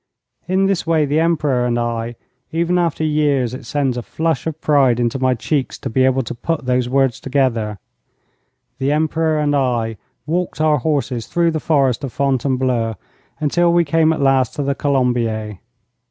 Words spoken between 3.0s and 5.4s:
years it sends a flush of pride into my